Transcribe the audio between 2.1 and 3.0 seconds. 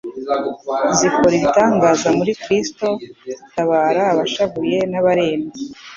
muri Kristo